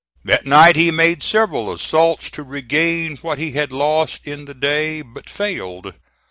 [0.25, 5.03] That night he made several assaults to regain what he had lost in the day,
[5.03, 5.93] but failed.